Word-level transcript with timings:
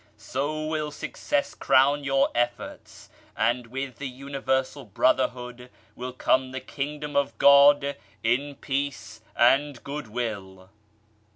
So 0.17 0.65
will 0.65 0.89
success 0.89 1.53
crown 1.53 2.03
your 2.03 2.29
efforts, 2.33 3.11
and 3.37 3.67
with 3.67 3.97
the 3.99 4.07
Universal 4.09 4.85
Brotherhood 4.85 5.69
will 5.95 6.11
come 6.11 6.49
the 6.51 6.59
Kingdom 6.59 7.15
of 7.15 7.37
God 7.37 7.95
in 8.23 8.55
Peace 8.55 9.21
and 9.35 9.83
Goodwill. 9.83 10.71